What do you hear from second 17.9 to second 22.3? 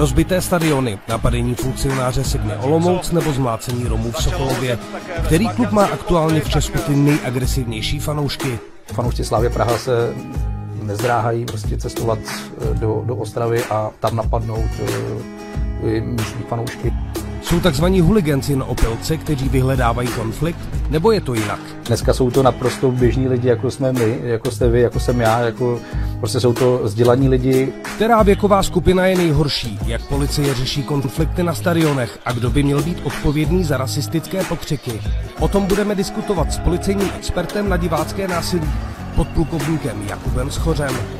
huliganci na opilce, kteří vyhledávají konflikt, nebo je to jinak? Dneska jsou